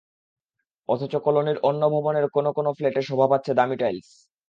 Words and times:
অথচ 0.89 1.13
কলোনির 1.25 1.57
অন্য 1.63 1.81
ভবনের 1.89 2.25
কোনো 2.29 2.49
কোনো 2.51 2.69
ফ্ল্যাটে 2.73 3.01
শোভা 3.01 3.27
পাচ্ছে 3.27 3.51
দামি 3.53 3.75
টাইলস। 3.77 4.09